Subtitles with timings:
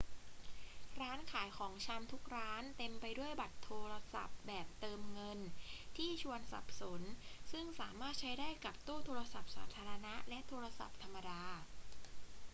[1.01, 5.39] ร้านขายของชำทุกร้านเต็มไปด้วยบัตรโทรศัพท์แบบเติมเงิน
[5.97, 7.01] ที่ชวนสับสน
[7.51, 11.43] ซึ่งสามารถใช้ได้กับตู้โทรศัพท์สาธารณะและโทรศัพท์ธรรมดา